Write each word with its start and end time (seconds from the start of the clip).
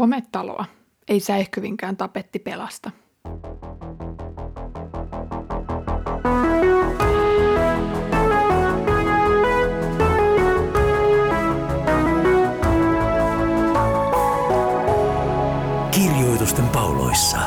Hometaloa 0.00 0.64
ei 1.08 1.20
säihkyvinkään 1.20 1.96
tapetti 1.96 2.38
pelasta. 2.38 2.90
Kirjoitusten 15.90 16.68
pauloissa. 16.68 17.38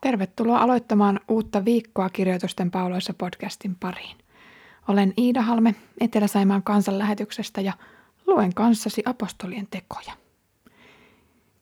Tervetuloa 0.00 0.58
aloittamaan 0.58 1.20
uutta 1.28 1.64
viikkoa 1.64 2.08
Kirjoitusten 2.08 2.70
pauloissa 2.70 3.14
podcastin 3.18 3.76
pariin. 3.80 4.16
Olen 4.88 5.12
Iida 5.18 5.42
Halme 5.42 5.74
Etelä-Saimaan 6.00 6.62
kansanlähetyksestä 6.62 7.60
ja 7.60 7.72
luen 8.32 8.54
kanssasi 8.54 9.02
apostolien 9.06 9.66
tekoja. 9.70 10.12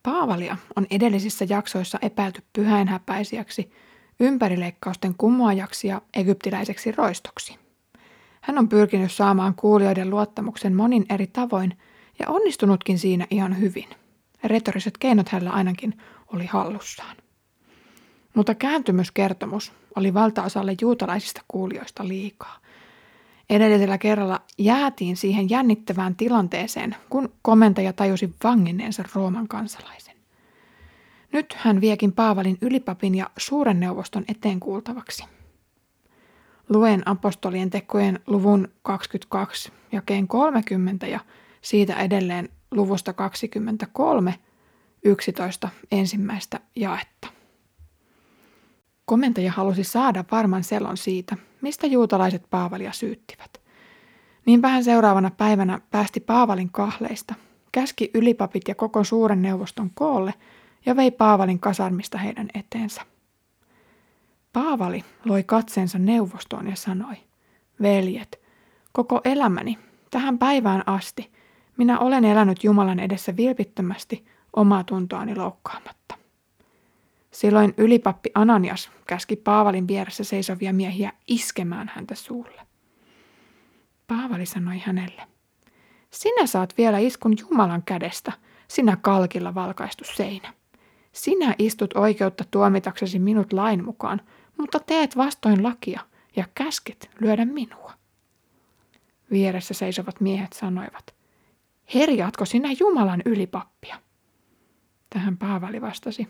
Paavalia 0.03 0.57
on 0.77 0.87
edellisissä 0.91 1.47
jaksoissa 1.49 1.99
epäilty 2.03 2.43
pyhäinhäpäisiäksi, 2.53 3.73
ympärileikkausten 4.21 5.15
kumoajaksi 5.19 5.89
ja 5.89 6.03
egyptiläiseksi 6.15 6.93
roistoksi. 6.93 7.59
Hän 8.41 8.59
on 8.59 8.69
pyrkinyt 8.69 9.13
saamaan 9.13 9.55
kuulijoiden 9.55 10.11
luottamuksen 10.11 10.77
monin 10.77 11.07
eri 11.11 11.27
tavoin 11.27 11.79
ja 12.19 12.29
onnistunutkin 12.29 12.99
siinä 12.99 13.27
ihan 13.31 13.61
hyvin. 13.61 13.89
Retoriset 14.45 14.99
keinot 14.99 15.29
hänellä 15.29 15.51
ainakin 15.51 15.99
oli 16.33 16.47
hallussaan. 16.47 17.17
Mutta 18.35 18.55
kääntymyskertomus 18.55 19.73
oli 19.97 20.15
valtaosalle 20.15 20.75
juutalaisista 20.81 21.43
kuulijoista 21.49 22.09
liikaa– 22.09 22.57
Edellisellä 23.51 23.99
kerralla 23.99 24.41
jäätiin 24.59 25.17
siihen 25.17 25.51
jännittävään 25.51 26.17
tilanteeseen, 26.17 26.97
kun 27.09 27.33
komentaja 27.43 27.93
tajusi 27.93 28.35
vanginneensa 28.45 29.05
Rooman 29.15 29.49
kansalaisen. 29.49 30.17
Nyt 31.33 31.55
hän 31.59 31.81
viekin 31.81 32.13
Paavalin 32.13 32.59
ylipapin 32.61 33.15
ja 33.15 33.31
suuren 33.37 33.81
neuvoston 33.81 34.25
eteen 34.29 34.61
kuultavaksi. 34.61 35.25
Luen 36.69 37.03
apostolien 37.09 37.71
tekojen 37.71 38.21
luvun 38.27 38.69
22 38.83 39.73
jakeen 39.93 40.29
30 40.29 41.07
ja 41.07 41.21
siitä 41.63 41.95
edelleen 41.95 42.49
luvusta 42.71 43.13
23 43.13 44.35
11 45.05 45.69
ensimmäistä 45.93 46.61
jaetta. 46.77 47.40
Komentaja 49.11 49.53
halusi 49.53 49.85
saada 49.85 50.25
varman 50.31 50.65
selon 50.65 50.97
siitä, 50.97 51.37
mistä 51.61 51.87
juutalaiset 51.87 52.47
Paavalia 52.51 52.93
syyttivät. 52.93 53.61
Niinpä 54.47 54.69
hän 54.69 54.85
seuraavana 54.85 55.31
päivänä 55.31 55.81
päästi 55.91 56.21
Paavalin 56.21 56.71
kahleista, 56.73 57.35
käski 57.73 58.11
ylipapit 58.15 58.69
ja 58.69 58.75
koko 58.75 59.05
suuren 59.05 59.43
neuvoston 59.43 59.91
koolle 59.95 60.35
ja 60.87 60.97
vei 60.97 61.11
Paavalin 61.11 61.61
kasarmista 61.61 62.19
heidän 62.19 62.49
eteensä. 62.55 63.03
Paavali 64.53 65.05
loi 65.25 65.43
katseensa 65.43 65.99
neuvostoon 65.99 66.67
ja 66.67 66.77
sanoi, 66.77 67.17
veljet, 67.83 68.41
koko 68.93 69.21
elämäni, 69.25 69.79
tähän 70.11 70.39
päivään 70.39 70.83
asti, 70.87 71.33
minä 71.77 71.99
olen 71.99 72.25
elänyt 72.25 72.65
Jumalan 72.65 73.01
edessä 73.01 73.37
vilpittömästi 73.37 74.25
omaa 74.57 74.85
tuntoani 74.85 75.37
loukkaamatta. 75.37 76.20
Silloin 77.31 77.75
ylipappi 77.77 78.31
Ananias 78.35 78.91
käski 79.07 79.37
Paavalin 79.37 79.89
vieressä 79.89 80.25
seisovia 80.25 80.73
miehiä 80.73 81.13
iskemään 81.27 81.93
häntä 81.95 82.15
suulle. 82.15 82.67
Paavali 84.07 84.47
sanoi 84.47 84.79
hänelle, 84.79 85.23
sinä 86.11 86.47
saat 86.47 86.75
vielä 86.79 86.99
iskun 86.99 87.35
Jumalan 87.41 87.83
kädestä, 87.83 88.33
sinä 88.69 88.97
kalkilla 88.97 89.55
valkaistu 89.55 90.05
seinä. 90.05 90.55
Sinä 91.13 91.55
istut 91.59 91.97
oikeutta 91.97 92.45
tuomitaksesi 92.51 93.19
minut 93.19 93.53
lain 93.53 93.85
mukaan, 93.85 94.21
mutta 94.59 94.79
teet 94.79 95.17
vastoin 95.17 95.63
lakia 95.63 96.01
ja 96.37 96.45
käsket 96.55 97.11
lyödä 97.21 97.45
minua. 97.45 97.93
Vieressä 99.31 99.75
seisovat 99.75 100.21
miehet 100.21 100.53
sanoivat, 100.53 101.15
herjaatko 101.95 102.45
sinä 102.45 102.69
Jumalan 102.81 103.23
ylipappia? 103.25 103.97
Tähän 105.11 105.39
Paavali 105.39 105.81
vastasi, 105.81 106.29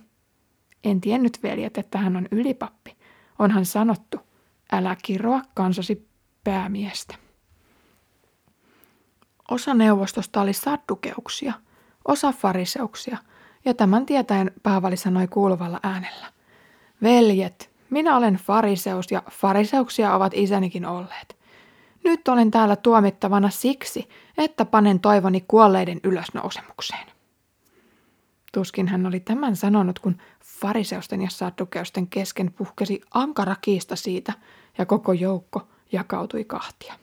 en 0.85 1.01
tiennyt, 1.01 1.43
veljet, 1.43 1.79
että 1.79 1.99
hän 1.99 2.17
on 2.17 2.29
ylipappi. 2.31 2.97
Onhan 3.39 3.67
sanottu, 3.67 4.21
älä 4.73 4.97
kiroa 5.03 5.43
kansasi 5.55 6.09
päämiestä. 6.45 7.15
Osa 9.51 9.75
neuvostosta 9.75 10.41
oli 10.41 10.53
saddukeuksia, 10.53 11.53
osa 12.09 12.33
fariseuksia, 12.33 13.19
ja 13.65 13.75
tämän 13.75 14.07
tietäen 14.07 14.51
Paavali 14.63 14.97
sanoi 14.97 15.27
kuuluvalla 15.29 15.81
äänellä. 15.83 16.27
Veljet, 17.03 17.71
minä 17.91 18.17
olen 18.17 18.35
fariseus 18.35 19.11
ja 19.11 19.23
fariseuksia 19.31 20.15
ovat 20.15 20.33
isänikin 20.35 20.87
olleet. 20.87 21.37
Nyt 22.05 22.29
olen 22.29 22.51
täällä 22.51 22.77
tuomittavana 22.77 23.51
siksi, 23.51 24.09
että 24.39 24.65
panen 24.65 25.01
toivoni 25.01 25.45
kuolleiden 25.49 26.01
ylösnousemukseen. 26.05 27.07
Tuskin 28.53 28.89
hän 28.89 29.07
oli 29.07 29.21
tämän 29.21 29.57
sanonut, 29.57 29.99
kun 29.99 30.17
fariseusten 30.60 31.22
ja 31.22 31.31
saddukeusten 31.31 32.06
kesken 32.06 32.53
puhkesi 32.53 33.00
ankara 33.15 33.56
kiista 33.60 33.97
siitä 33.97 34.32
ja 34.78 34.87
koko 34.87 35.12
joukko 35.12 35.69
jakautui 35.93 36.44
kahtia. 36.44 36.94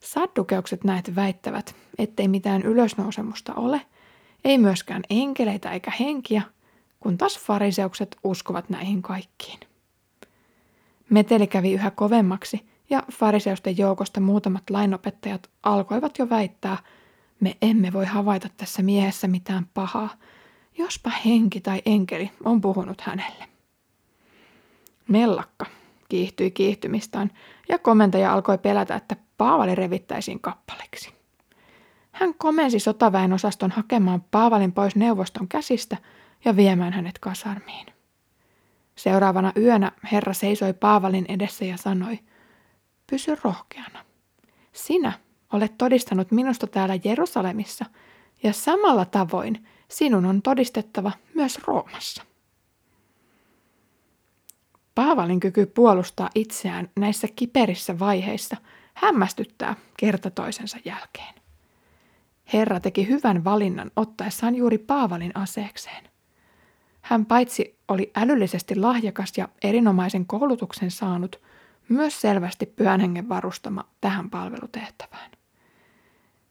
Saddukeukset 0.00 0.84
näet 0.84 1.16
väittävät, 1.16 1.74
ettei 1.98 2.28
mitään 2.28 2.62
ylösnousemusta 2.62 3.54
ole, 3.54 3.80
ei 4.44 4.58
myöskään 4.58 5.02
enkeleitä 5.10 5.70
eikä 5.70 5.92
henkiä, 6.00 6.42
kun 7.00 7.18
taas 7.18 7.38
fariseukset 7.38 8.16
uskovat 8.24 8.70
näihin 8.70 9.02
kaikkiin. 9.02 9.60
Meteli 11.10 11.46
kävi 11.46 11.72
yhä 11.72 11.90
kovemmaksi 11.90 12.66
ja 12.90 13.02
fariseusten 13.12 13.78
joukosta 13.78 14.20
muutamat 14.20 14.70
lainopettajat 14.70 15.50
alkoivat 15.62 16.18
jo 16.18 16.30
väittää, 16.30 16.78
me 17.40 17.56
emme 17.62 17.92
voi 17.92 18.06
havaita 18.06 18.48
tässä 18.56 18.82
miehessä 18.82 19.28
mitään 19.28 19.66
pahaa, 19.74 20.08
jospa 20.78 21.10
henki 21.10 21.60
tai 21.60 21.82
enkeli 21.86 22.30
on 22.44 22.60
puhunut 22.60 23.00
hänelle. 23.00 23.44
Mellakka 25.08 25.66
kiihtyi 26.08 26.50
kiihtymistään 26.50 27.30
ja 27.68 27.78
komentaja 27.78 28.32
alkoi 28.32 28.58
pelätä, 28.58 28.94
että 28.94 29.16
Paavali 29.38 29.74
revittäisiin 29.74 30.40
kappaleksi. 30.40 31.14
Hän 32.12 32.34
komensi 32.34 32.78
sotaväen 32.78 33.32
osaston 33.32 33.70
hakemaan 33.70 34.24
Paavalin 34.30 34.72
pois 34.72 34.96
neuvoston 34.96 35.48
käsistä 35.48 35.96
ja 36.44 36.56
viemään 36.56 36.92
hänet 36.92 37.18
kasarmiin. 37.18 37.86
Seuraavana 38.96 39.52
yönä 39.56 39.92
Herra 40.12 40.32
seisoi 40.32 40.72
Paavalin 40.72 41.26
edessä 41.28 41.64
ja 41.64 41.76
sanoi, 41.76 42.18
pysy 43.10 43.36
rohkeana. 43.44 44.04
Sinä 44.72 45.12
olet 45.52 45.78
todistanut 45.78 46.30
minusta 46.30 46.66
täällä 46.66 46.98
Jerusalemissa 47.04 47.84
ja 48.42 48.52
samalla 48.52 49.04
tavoin 49.04 49.66
sinun 49.88 50.26
on 50.26 50.42
todistettava 50.42 51.12
myös 51.34 51.58
Roomassa. 51.66 52.22
Paavalin 54.94 55.40
kyky 55.40 55.66
puolustaa 55.66 56.30
itseään 56.34 56.90
näissä 56.96 57.28
kiperissä 57.36 57.98
vaiheissa 57.98 58.56
hämmästyttää 58.94 59.76
kerta 59.96 60.30
toisensa 60.30 60.78
jälkeen. 60.84 61.34
Herra 62.52 62.80
teki 62.80 63.08
hyvän 63.08 63.44
valinnan 63.44 63.90
ottaessaan 63.96 64.54
juuri 64.54 64.78
Paavalin 64.78 65.32
aseekseen. 65.34 66.04
Hän 67.00 67.26
paitsi 67.26 67.78
oli 67.88 68.10
älyllisesti 68.16 68.76
lahjakas 68.76 69.32
ja 69.36 69.48
erinomaisen 69.62 70.26
koulutuksen 70.26 70.90
saanut, 70.90 71.40
myös 71.88 72.20
selvästi 72.20 72.66
pyhän 72.66 73.00
hengen 73.00 73.28
varustama 73.28 73.84
tähän 74.00 74.30
palvelutehtävään. 74.30 75.30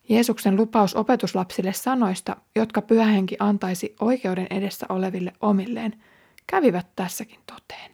Jeesuksen 0.10 0.56
lupaus 0.56 0.96
opetuslapsille 0.96 1.74
sanoista, 1.74 2.36
jotka 2.56 2.82
pyhähenki 2.82 3.36
antaisi 3.40 3.96
oikeuden 4.00 4.48
edessä 4.50 4.86
oleville 4.90 5.34
omilleen, 5.42 6.04
kävivät 6.48 6.88
tässäkin 6.96 7.40
toteen. 7.46 7.92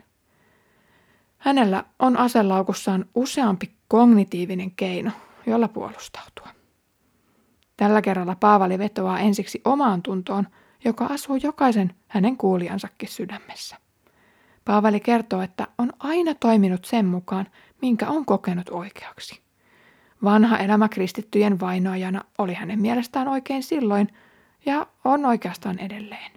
Hänellä 1.37 1.83
on 1.99 2.17
aselaukussaan 2.17 3.05
useampi 3.15 3.71
kognitiivinen 3.87 4.71
keino, 4.71 5.11
jolla 5.45 5.67
puolustautua. 5.67 6.47
Tällä 7.77 8.01
kerralla 8.01 8.35
Paavali 8.35 8.79
vetoaa 8.79 9.19
ensiksi 9.19 9.61
omaan 9.65 10.01
tuntoon, 10.01 10.47
joka 10.85 11.05
asuu 11.05 11.35
jokaisen 11.35 11.93
hänen 12.07 12.37
kuulijansakin 12.37 13.09
sydämessä. 13.09 13.77
Paavali 14.65 14.99
kertoo, 14.99 15.41
että 15.41 15.67
on 15.77 15.93
aina 15.99 16.33
toiminut 16.33 16.85
sen 16.85 17.05
mukaan, 17.05 17.47
minkä 17.81 18.07
on 18.07 18.25
kokenut 18.25 18.69
oikeaksi. 18.69 19.41
Vanha 20.23 20.57
elämä 20.57 20.89
kristittyjen 20.89 21.59
vainoajana 21.59 22.23
oli 22.37 22.53
hänen 22.53 22.81
mielestään 22.81 23.27
oikein 23.27 23.63
silloin 23.63 24.07
ja 24.65 24.87
on 25.05 25.25
oikeastaan 25.25 25.79
edelleen. 25.79 26.31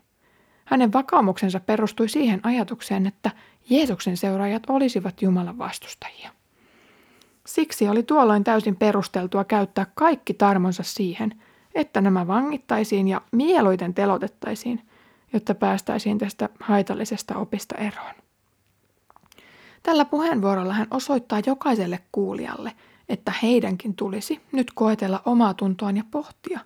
Hänen 0.65 0.93
vakaumuksensa 0.93 1.61
perustui 1.61 2.09
siihen 2.09 2.41
ajatukseen, 2.43 3.07
että 3.07 3.31
Jeesuksen 3.71 4.17
seuraajat 4.17 4.63
olisivat 4.69 5.23
Jumalan 5.23 5.59
vastustajia. 5.59 6.31
Siksi 7.47 7.89
oli 7.89 8.03
tuolloin 8.03 8.45
täysin 8.45 8.77
perusteltua 8.77 9.45
käyttää 9.45 9.87
kaikki 9.95 10.35
tarmonsa 10.35 10.83
siihen, 10.83 11.43
että 11.75 12.01
nämä 12.01 12.27
vangittaisiin 12.27 13.09
ja 13.09 13.21
mieluiten 13.33 13.95
telotettaisiin, 13.95 14.87
jotta 15.33 15.55
päästäisiin 15.55 16.19
tästä 16.19 16.49
haitallisesta 16.61 17.37
opista 17.37 17.75
eroon. 17.75 18.15
Tällä 19.83 20.05
puheenvuorolla 20.05 20.73
hän 20.73 20.87
osoittaa 20.91 21.41
jokaiselle 21.47 21.99
kuulijalle, 22.13 22.73
että 23.09 23.33
heidänkin 23.43 23.97
tulisi 23.97 24.41
nyt 24.53 24.73
koetella 24.75 25.23
omaa 25.25 25.55
tuntoaan 25.55 25.97
ja 25.97 26.05
pohtia, 26.11 26.61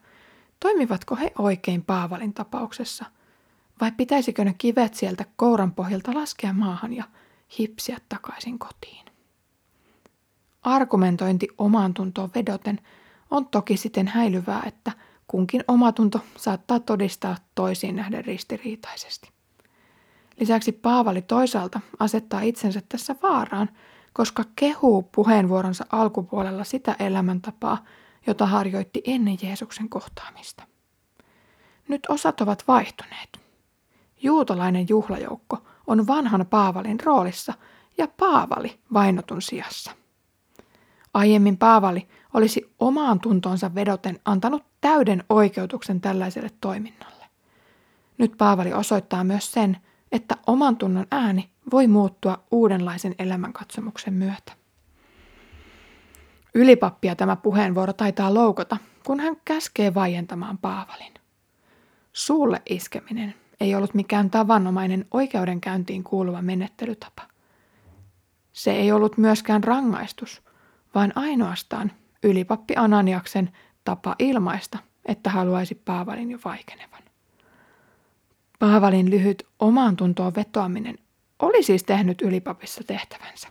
toimivatko 0.60 1.16
he 1.16 1.32
oikein 1.38 1.84
Paavalin 1.84 2.34
tapauksessa, 2.34 3.04
vai 3.80 3.92
pitäisikö 3.92 4.44
ne 4.44 4.54
kivet 4.58 4.94
sieltä 4.94 5.24
kouran 5.36 5.72
pohjalta 5.72 6.14
laskea 6.14 6.52
maahan 6.52 6.92
ja 6.92 7.04
hipsiä 7.58 7.98
takaisin 8.08 8.58
kotiin. 8.58 9.06
Argumentointi 10.62 11.48
omaan 11.58 11.94
tuntoon 11.94 12.30
vedoten 12.34 12.80
on 13.30 13.46
toki 13.46 13.76
siten 13.76 14.08
häilyvää, 14.08 14.62
että 14.66 14.92
kunkin 15.26 15.64
omatunto 15.68 16.20
saattaa 16.36 16.80
todistaa 16.80 17.36
toisiin 17.54 17.96
nähden 17.96 18.24
ristiriitaisesti. 18.24 19.30
Lisäksi 20.40 20.72
Paavali 20.72 21.22
toisaalta 21.22 21.80
asettaa 21.98 22.40
itsensä 22.40 22.82
tässä 22.88 23.16
vaaraan, 23.22 23.68
koska 24.16 24.44
kehuu 24.56 25.02
puheenvuoronsa 25.02 25.86
alkupuolella 25.92 26.64
sitä 26.64 26.96
elämäntapaa, 26.98 27.84
jota 28.26 28.46
harjoitti 28.46 29.02
ennen 29.06 29.38
Jeesuksen 29.42 29.88
kohtaamista. 29.88 30.62
Nyt 31.88 32.06
osat 32.08 32.40
ovat 32.40 32.64
vaihtuneet. 32.68 33.40
Juutalainen 34.22 34.86
juhlajoukko 34.88 35.58
on 35.86 36.06
vanhan 36.06 36.46
Paavalin 36.50 37.00
roolissa 37.00 37.54
ja 37.98 38.08
Paavali 38.08 38.78
vainotun 38.92 39.42
sijassa. 39.42 39.90
Aiemmin 41.14 41.58
Paavali 41.58 42.08
olisi 42.34 42.74
omaan 42.78 43.20
tuntonsa 43.20 43.74
vedoten 43.74 44.20
antanut 44.24 44.64
täyden 44.80 45.24
oikeutuksen 45.28 46.00
tällaiselle 46.00 46.50
toiminnalle. 46.60 47.24
Nyt 48.18 48.32
Paavali 48.38 48.72
osoittaa 48.72 49.24
myös 49.24 49.52
sen, 49.52 49.76
että 50.12 50.36
oman 50.46 50.76
tunnon 50.76 51.06
ääni 51.10 51.50
voi 51.72 51.86
muuttua 51.86 52.44
uudenlaisen 52.50 53.14
elämänkatsomuksen 53.18 54.14
myötä. 54.14 54.52
Ylipappia 56.54 57.16
tämä 57.16 57.36
puheenvuoro 57.36 57.92
taitaa 57.92 58.34
loukata, 58.34 58.76
kun 59.06 59.20
hän 59.20 59.36
käskee 59.44 59.94
vaientamaan 59.94 60.58
Paavalin. 60.58 61.14
Suulle 62.12 62.62
iskeminen 62.68 63.34
ei 63.60 63.74
ollut 63.74 63.94
mikään 63.94 64.30
tavanomainen 64.30 65.06
oikeudenkäyntiin 65.10 66.04
kuuluva 66.04 66.42
menettelytapa. 66.42 67.22
Se 68.52 68.72
ei 68.72 68.92
ollut 68.92 69.18
myöskään 69.18 69.64
rangaistus, 69.64 70.42
vaan 70.94 71.12
ainoastaan 71.14 71.92
ylipappi 72.22 72.74
Ananiaksen 72.76 73.52
tapa 73.84 74.14
ilmaista, 74.18 74.78
että 75.06 75.30
haluaisi 75.30 75.74
Paavalin 75.74 76.30
jo 76.30 76.38
vaikenevan. 76.44 77.02
Paavalin 78.58 79.10
lyhyt 79.10 79.46
omaan 79.58 79.96
tuntoon 79.96 80.34
vetoaminen 80.34 80.98
oli 81.38 81.62
siis 81.62 81.84
tehnyt 81.84 82.22
ylipapissa 82.22 82.84
tehtävänsä. 82.86 83.48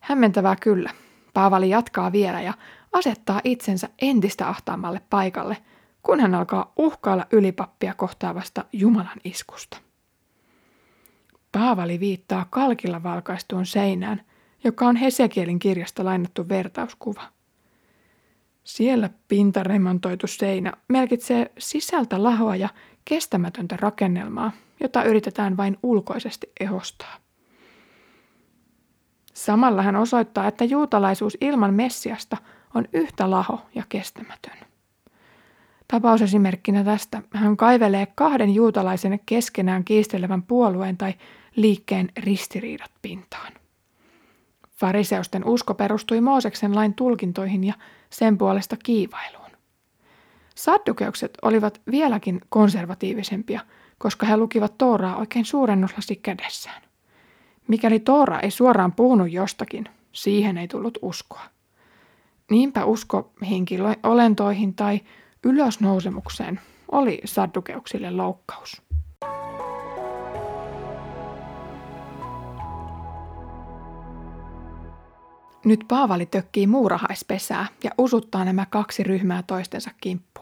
Hämmentävää 0.00 0.56
kyllä. 0.56 0.90
Paavali 1.34 1.70
jatkaa 1.70 2.12
vielä 2.12 2.40
ja 2.40 2.54
asettaa 2.92 3.40
itsensä 3.44 3.88
entistä 4.02 4.48
ahtaammalle 4.48 5.00
paikalle, 5.10 5.56
kun 6.02 6.20
hän 6.20 6.34
alkaa 6.34 6.72
uhkailla 6.78 7.26
ylipappia 7.32 7.94
kohtaavasta 7.94 8.64
Jumalan 8.72 9.20
iskusta. 9.24 9.76
Paavali 11.52 12.00
viittaa 12.00 12.46
kalkilla 12.50 13.02
valkaistuun 13.02 13.66
seinään, 13.66 14.22
joka 14.64 14.86
on 14.86 14.96
Hesekielin 14.96 15.58
kirjasta 15.58 16.04
lainattu 16.04 16.48
vertauskuva. 16.48 17.22
Siellä 18.64 19.10
pintaremontoitu 19.28 20.26
seinä 20.26 20.72
merkitsee 20.88 21.52
sisältä 21.58 22.22
lahoa 22.22 22.56
ja 22.56 22.68
kestämätöntä 23.04 23.76
rakennelmaa, 23.76 24.52
jota 24.80 25.02
yritetään 25.02 25.56
vain 25.56 25.78
ulkoisesti 25.82 26.52
ehostaa. 26.60 27.16
Samalla 29.34 29.82
hän 29.82 29.96
osoittaa, 29.96 30.46
että 30.46 30.64
juutalaisuus 30.64 31.38
ilman 31.40 31.74
Messiasta 31.74 32.36
on 32.74 32.84
yhtä 32.92 33.30
laho 33.30 33.60
ja 33.74 33.82
kestämätön. 33.88 34.56
Tapausesimerkkinä 35.88 36.84
tästä 36.84 37.22
hän 37.34 37.56
kaivelee 37.56 38.06
kahden 38.14 38.54
juutalaisen 38.54 39.20
keskenään 39.26 39.84
kiistelevän 39.84 40.42
puolueen 40.42 40.96
tai 40.96 41.14
liikkeen 41.56 42.08
ristiriidat 42.16 42.90
pintaan. 43.02 43.52
Fariseusten 44.76 45.44
usko 45.44 45.74
perustui 45.74 46.20
Mooseksen 46.20 46.74
lain 46.74 46.94
tulkintoihin 46.94 47.64
ja 47.64 47.74
sen 48.10 48.38
puolesta 48.38 48.76
kiivailuun. 48.84 49.39
Saddukeukset 50.60 51.38
olivat 51.42 51.80
vieläkin 51.90 52.40
konservatiivisempia, 52.48 53.60
koska 53.98 54.26
he 54.26 54.36
lukivat 54.36 54.78
Tooraa 54.78 55.16
oikein 55.16 55.44
suurennuslasi 55.44 56.16
kädessään. 56.16 56.82
Mikäli 57.68 58.00
Toora 58.00 58.40
ei 58.40 58.50
suoraan 58.50 58.92
puhunut 58.92 59.32
jostakin, 59.32 59.84
siihen 60.12 60.58
ei 60.58 60.68
tullut 60.68 60.98
uskoa. 61.02 61.42
Niinpä 62.50 62.84
usko 62.84 63.32
henkilöolentoihin 63.50 64.74
tai 64.74 65.00
ylösnousemukseen 65.44 66.60
oli 66.92 67.20
saddukeuksille 67.24 68.10
loukkaus. 68.10 68.82
Nyt 75.64 75.84
Paavali 75.88 76.26
tökkii 76.26 76.66
muurahaispesää 76.66 77.66
ja 77.84 77.90
usuttaa 77.98 78.44
nämä 78.44 78.66
kaksi 78.70 79.02
ryhmää 79.02 79.42
toistensa 79.46 79.90
kimppuun. 80.00 80.39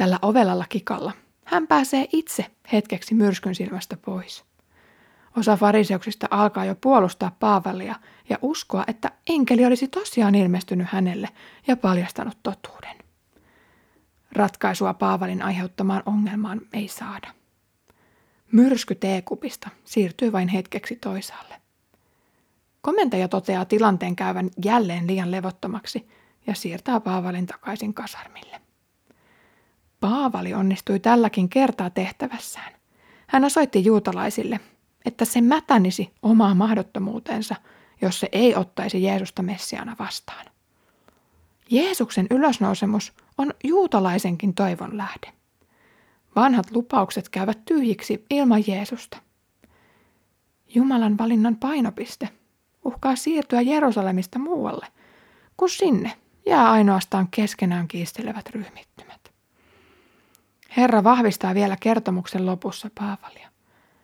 Tällä 0.00 0.18
ovelalla 0.22 0.64
kikalla 0.68 1.12
hän 1.44 1.66
pääsee 1.66 2.08
itse 2.12 2.46
hetkeksi 2.72 3.14
myrskyn 3.14 3.54
silmästä 3.54 3.96
pois. 3.96 4.44
Osa 5.36 5.56
fariseuksista 5.56 6.26
alkaa 6.30 6.64
jo 6.64 6.74
puolustaa 6.74 7.36
Paavalia 7.40 7.94
ja 8.28 8.38
uskoa, 8.42 8.84
että 8.86 9.12
enkeli 9.28 9.64
olisi 9.66 9.88
tosiaan 9.88 10.34
ilmestynyt 10.34 10.86
hänelle 10.90 11.28
ja 11.66 11.76
paljastanut 11.76 12.38
totuuden. 12.42 12.96
Ratkaisua 14.32 14.94
Paavalin 14.94 15.42
aiheuttamaan 15.42 16.02
ongelmaan 16.06 16.60
ei 16.72 16.88
saada. 16.88 17.28
Myrsky 18.52 18.94
teekupista 18.94 19.70
siirtyy 19.84 20.32
vain 20.32 20.48
hetkeksi 20.48 20.96
toisaalle. 20.96 21.54
Komentaja 22.80 23.28
toteaa 23.28 23.64
tilanteen 23.64 24.16
käyvän 24.16 24.50
jälleen 24.64 25.06
liian 25.06 25.30
levottomaksi 25.30 26.08
ja 26.46 26.54
siirtää 26.54 27.00
Paavalin 27.00 27.46
takaisin 27.46 27.94
kasarmille. 27.94 28.69
Paavali 30.00 30.54
onnistui 30.54 31.00
tälläkin 31.00 31.48
kertaa 31.48 31.90
tehtävässään. 31.90 32.72
Hän 33.26 33.44
osoitti 33.44 33.84
juutalaisille, 33.84 34.60
että 35.04 35.24
se 35.24 35.40
mätänisi 35.40 36.12
omaa 36.22 36.54
mahdottomuutensa, 36.54 37.54
jos 38.02 38.20
se 38.20 38.28
ei 38.32 38.54
ottaisi 38.54 39.02
Jeesusta 39.02 39.42
Messiana 39.42 39.96
vastaan. 39.98 40.46
Jeesuksen 41.70 42.26
ylösnousemus 42.30 43.12
on 43.38 43.54
juutalaisenkin 43.64 44.54
toivon 44.54 44.96
lähde. 44.96 45.32
Vanhat 46.36 46.70
lupaukset 46.70 47.28
käyvät 47.28 47.64
tyhjiksi 47.64 48.24
ilman 48.30 48.64
Jeesusta. 48.66 49.16
Jumalan 50.74 51.18
valinnan 51.18 51.56
painopiste 51.56 52.28
uhkaa 52.84 53.16
siirtyä 53.16 53.60
Jerusalemista 53.60 54.38
muualle, 54.38 54.86
kun 55.56 55.70
sinne 55.70 56.12
jää 56.46 56.70
ainoastaan 56.70 57.28
keskenään 57.30 57.88
kiistelevät 57.88 58.50
ryhmittymät. 58.50 59.09
Herra 60.76 61.04
vahvistaa 61.04 61.54
vielä 61.54 61.76
kertomuksen 61.80 62.46
lopussa 62.46 62.90
Paavalia. 62.98 63.48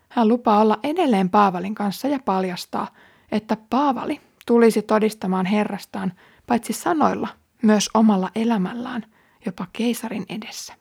Hän 0.08 0.28
lupaa 0.28 0.60
olla 0.60 0.78
edelleen 0.82 1.30
Paavalin 1.30 1.74
kanssa 1.74 2.08
ja 2.08 2.18
paljastaa, 2.24 2.88
että 3.32 3.56
Paavali 3.70 4.20
tulisi 4.46 4.82
todistamaan 4.82 5.46
Herrastaan 5.46 6.12
paitsi 6.46 6.72
sanoilla, 6.72 7.28
myös 7.62 7.90
omalla 7.94 8.30
elämällään, 8.34 9.06
jopa 9.46 9.66
keisarin 9.72 10.26
edessä. 10.28 10.74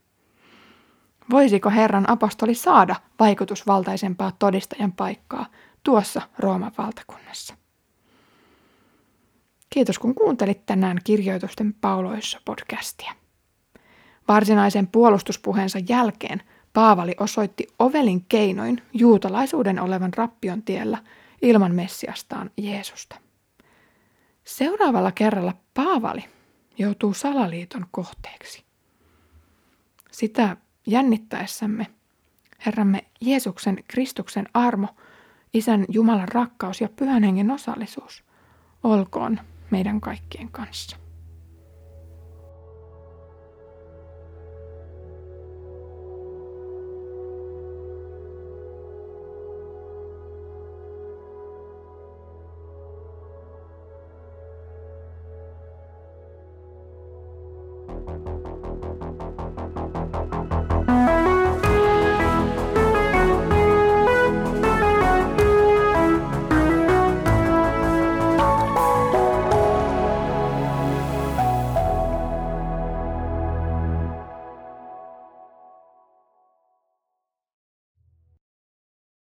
Voisiko 1.29 1.69
Herran 1.69 2.09
apostoli 2.09 2.55
saada 2.55 2.95
vaikutusvaltaisempaa 3.19 4.31
todistajan 4.39 4.91
paikkaa 4.91 5.45
tuossa 5.83 6.21
Rooman 6.39 6.71
valtakunnassa? 6.77 7.55
Kiitos 9.69 9.99
kun 9.99 10.15
kuuntelit 10.15 10.65
tänään 10.65 10.99
kirjoitusten 11.03 11.73
pauloissa 11.73 12.41
podcastia. 12.45 13.24
Varsinaisen 14.27 14.87
puolustuspuheensa 14.87 15.79
jälkeen 15.89 16.41
Paavali 16.73 17.15
osoitti 17.19 17.67
ovelin 17.79 18.25
keinoin 18.29 18.81
juutalaisuuden 18.93 19.79
olevan 19.79 20.13
rappion 20.13 20.63
tiellä 20.63 20.97
ilman 21.41 21.75
Messiastaan 21.75 22.51
Jeesusta. 22.57 23.15
Seuraavalla 24.43 25.11
kerralla 25.11 25.53
Paavali 25.73 26.23
joutuu 26.77 27.13
salaliiton 27.13 27.85
kohteeksi. 27.91 28.63
Sitä 30.11 30.57
jännittäessämme 30.87 31.87
Herramme 32.65 33.05
Jeesuksen 33.21 33.83
Kristuksen 33.87 34.45
armo, 34.53 34.87
Isän 35.53 35.85
Jumalan 35.89 36.27
rakkaus 36.27 36.81
ja 36.81 36.89
Pyhän 36.95 37.23
Hengen 37.23 37.51
osallisuus 37.51 38.23
olkoon 38.83 39.39
meidän 39.71 40.01
kaikkien 40.01 40.49
kanssa. 40.51 40.97